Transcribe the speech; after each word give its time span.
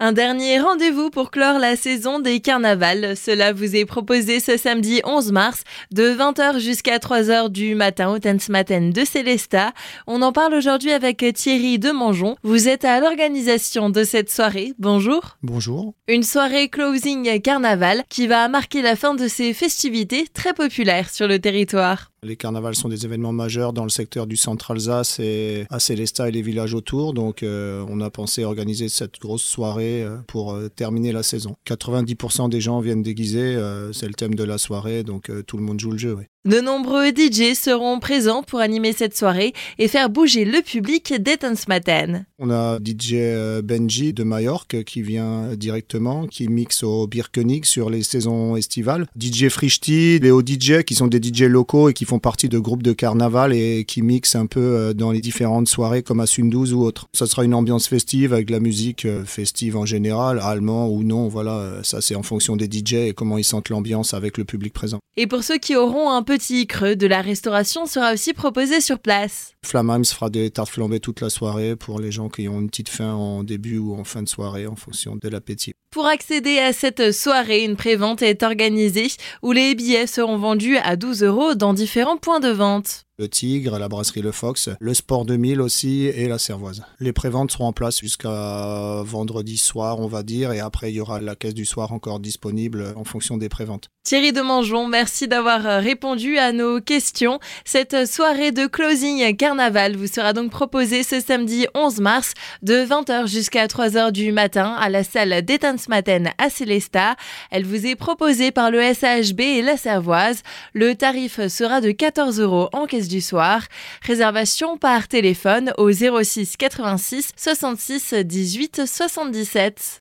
Un 0.00 0.12
dernier 0.12 0.60
rendez-vous 0.60 1.10
pour 1.10 1.32
clore 1.32 1.58
la 1.58 1.74
saison 1.74 2.20
des 2.20 2.38
carnavals. 2.38 3.16
Cela 3.16 3.52
vous 3.52 3.74
est 3.74 3.84
proposé 3.84 4.38
ce 4.38 4.56
samedi 4.56 5.00
11 5.04 5.32
mars 5.32 5.64
de 5.90 6.04
20h 6.12 6.60
jusqu'à 6.60 6.98
3h 6.98 7.48
du 7.48 7.74
matin 7.74 8.08
au 8.14 8.18
Matin 8.48 8.90
de 8.90 9.04
Célesta. 9.04 9.72
On 10.06 10.22
en 10.22 10.30
parle 10.30 10.54
aujourd'hui 10.54 10.92
avec 10.92 11.24
Thierry 11.34 11.80
Demangeon. 11.80 12.36
Vous 12.44 12.68
êtes 12.68 12.84
à 12.84 13.00
l'organisation 13.00 13.90
de 13.90 14.04
cette 14.04 14.30
soirée. 14.30 14.72
Bonjour. 14.78 15.36
Bonjour. 15.42 15.94
Une 16.06 16.22
soirée 16.22 16.68
closing 16.68 17.40
carnaval 17.40 18.04
qui 18.08 18.28
va 18.28 18.46
marquer 18.46 18.82
la 18.82 18.94
fin 18.94 19.16
de 19.16 19.26
ces 19.26 19.52
festivités 19.52 20.28
très 20.32 20.54
populaires 20.54 21.10
sur 21.10 21.26
le 21.26 21.40
territoire. 21.40 22.12
Les 22.24 22.36
carnavals 22.36 22.74
sont 22.74 22.88
des 22.88 23.04
événements 23.04 23.32
majeurs 23.32 23.72
dans 23.72 23.84
le 23.84 23.90
secteur 23.90 24.26
du 24.26 24.36
centre-Alsace 24.36 25.20
et 25.20 25.66
à 25.70 25.78
Célestat 25.78 26.28
et 26.28 26.32
les 26.32 26.42
villages 26.42 26.74
autour. 26.74 27.14
Donc 27.14 27.42
euh, 27.42 27.84
on 27.88 28.00
a 28.00 28.10
pensé 28.10 28.44
organiser 28.44 28.88
cette 28.88 29.20
grosse 29.20 29.44
soirée 29.44 30.02
euh, 30.02 30.16
pour 30.26 30.52
euh, 30.52 30.68
terminer 30.68 31.12
la 31.12 31.22
saison. 31.22 31.56
90% 31.66 32.48
des 32.48 32.60
gens 32.60 32.80
viennent 32.80 33.02
déguisés, 33.02 33.56
c'est 33.92 34.08
le 34.08 34.14
thème 34.14 34.34
de 34.34 34.44
la 34.44 34.58
soirée, 34.58 35.04
donc 35.04 35.30
tout 35.46 35.56
le 35.56 35.62
monde 35.62 35.78
joue 35.78 35.92
le 35.92 35.98
jeu. 35.98 36.18
De 36.48 36.62
nombreux 36.62 37.08
DJ 37.08 37.52
seront 37.52 38.00
présents 38.00 38.42
pour 38.42 38.60
animer 38.60 38.94
cette 38.94 39.14
soirée 39.14 39.52
et 39.78 39.86
faire 39.86 40.08
bouger 40.08 40.46
le 40.46 40.62
public 40.62 41.12
dès 41.20 41.36
Matin. 41.68 42.22
On 42.38 42.48
a 42.48 42.78
DJ 42.78 43.16
euh, 43.16 43.60
Benji 43.60 44.14
de 44.14 44.24
Majorque 44.24 44.82
qui 44.84 45.02
vient 45.02 45.54
directement, 45.56 46.26
qui 46.26 46.48
mixe 46.48 46.82
au 46.82 47.06
Birkenig 47.06 47.66
sur 47.66 47.90
les 47.90 48.02
saisons 48.02 48.56
estivales. 48.56 49.08
DJ 49.20 49.50
Frischti, 49.50 50.20
Léo 50.20 50.40
DJ 50.40 50.84
qui 50.86 50.94
sont 50.94 51.06
des 51.06 51.20
DJ 51.22 51.42
locaux 51.42 51.90
et 51.90 51.92
qui 51.92 52.06
font 52.06 52.18
partie 52.18 52.48
de 52.48 52.58
groupes 52.58 52.82
de 52.82 52.94
carnaval 52.94 53.52
et 53.52 53.84
qui 53.84 54.00
mixent 54.00 54.34
un 54.34 54.46
peu 54.46 54.60
euh, 54.60 54.94
dans 54.94 55.12
les 55.12 55.20
différentes 55.20 55.68
soirées 55.68 56.02
comme 56.02 56.20
à 56.20 56.26
Sundouz 56.26 56.72
ou 56.72 56.80
autre. 56.80 57.08
Ça 57.12 57.26
sera 57.26 57.44
une 57.44 57.52
ambiance 57.52 57.88
festive 57.88 58.32
avec 58.32 58.46
de 58.46 58.52
la 58.52 58.60
musique 58.60 59.04
euh, 59.04 59.22
festive 59.26 59.76
en 59.76 59.84
général, 59.84 60.40
allemand 60.42 60.88
ou 60.88 61.02
non, 61.02 61.28
voilà, 61.28 61.80
ça 61.82 62.00
c'est 62.00 62.14
en 62.14 62.22
fonction 62.22 62.56
des 62.56 62.70
DJ 62.72 62.94
et 62.94 63.12
comment 63.12 63.36
ils 63.36 63.44
sentent 63.44 63.68
l'ambiance 63.68 64.14
avec 64.14 64.38
le 64.38 64.46
public 64.46 64.72
présent. 64.72 64.98
Et 65.18 65.26
pour 65.26 65.42
ceux 65.42 65.58
qui 65.58 65.74
auront 65.74 66.10
un 66.12 66.22
petit 66.38 66.66
creux, 66.66 66.96
de 66.96 67.06
la 67.06 67.20
restauration 67.20 67.86
sera 67.86 68.12
aussi 68.14 68.32
proposée 68.32 68.80
sur 68.80 68.98
place. 68.98 69.52
Flammheim 69.64 70.04
fera 70.04 70.30
des 70.30 70.50
tartes 70.50 70.70
flambées 70.70 71.00
toute 71.00 71.20
la 71.20 71.30
soirée 71.30 71.76
pour 71.76 72.00
les 72.00 72.10
gens 72.10 72.28
qui 72.28 72.48
ont 72.48 72.60
une 72.60 72.70
petite 72.70 72.88
faim 72.88 73.12
en 73.12 73.44
début 73.44 73.78
ou 73.78 73.94
en 73.94 74.04
fin 74.04 74.22
de 74.22 74.28
soirée 74.28 74.66
en 74.66 74.76
fonction 74.76 75.16
de 75.16 75.28
l'appétit. 75.28 75.74
Pour 75.90 76.06
accéder 76.06 76.58
à 76.58 76.72
cette 76.72 77.12
soirée, 77.12 77.64
une 77.64 77.76
prévente 77.76 78.22
est 78.22 78.42
organisée 78.42 79.08
où 79.42 79.52
les 79.52 79.74
billets 79.74 80.06
seront 80.06 80.38
vendus 80.38 80.76
à 80.78 80.96
12 80.96 81.22
euros 81.22 81.54
dans 81.54 81.74
différents 81.74 82.16
points 82.16 82.40
de 82.40 82.50
vente 82.50 83.07
le 83.18 83.28
Tigre, 83.28 83.78
la 83.78 83.88
brasserie 83.88 84.22
Le 84.22 84.30
Fox, 84.30 84.68
le 84.78 84.94
Sport 84.94 85.24
2000 85.24 85.60
aussi 85.60 86.04
et 86.06 86.28
la 86.28 86.38
Cervoise. 86.38 86.84
Les 87.00 87.12
préventes 87.12 87.50
seront 87.50 87.66
en 87.66 87.72
place 87.72 87.98
jusqu'à 87.98 89.02
vendredi 89.04 89.56
soir, 89.56 89.98
on 89.98 90.06
va 90.06 90.22
dire, 90.22 90.52
et 90.52 90.60
après 90.60 90.92
il 90.92 90.96
y 90.96 91.00
aura 91.00 91.20
la 91.20 91.34
caisse 91.34 91.54
du 91.54 91.64
soir 91.64 91.92
encore 91.92 92.20
disponible 92.20 92.92
en 92.94 93.02
fonction 93.02 93.36
des 93.36 93.48
préventes. 93.48 93.90
Thierry 94.04 94.32
Demangeon, 94.32 94.86
merci 94.86 95.26
d'avoir 95.26 95.82
répondu 95.82 96.38
à 96.38 96.52
nos 96.52 96.80
questions. 96.80 97.40
Cette 97.64 98.06
soirée 98.08 98.52
de 98.52 98.66
closing 98.66 99.36
carnaval 99.36 99.96
vous 99.96 100.06
sera 100.06 100.32
donc 100.32 100.50
proposée 100.50 101.02
ce 101.02 101.20
samedi 101.20 101.66
11 101.74 102.00
mars 102.00 102.34
de 102.62 102.74
20h 102.74 103.26
jusqu'à 103.26 103.66
3h 103.66 104.12
du 104.12 104.30
matin 104.32 104.76
à 104.78 104.88
la 104.88 105.02
salle 105.02 105.44
Matin 105.88 106.24
à 106.38 106.50
Célestat. 106.50 107.16
Elle 107.50 107.66
vous 107.66 107.84
est 107.84 107.96
proposée 107.96 108.52
par 108.52 108.70
le 108.70 108.80
SAHB 108.94 109.40
et 109.40 109.62
la 109.62 109.76
Cervoise. 109.76 110.42
Le 110.72 110.94
tarif 110.94 111.46
sera 111.48 111.80
de 111.80 111.90
14 111.90 112.40
euros 112.40 112.68
en 112.72 112.86
caisse 112.86 113.07
du 113.08 113.20
soir. 113.20 113.62
Réservation 114.02 114.78
par 114.78 115.08
téléphone 115.08 115.72
au 115.78 115.90
06 115.90 116.56
86 116.56 117.30
66 117.36 118.14
18 118.14 118.82
77. 118.86 119.96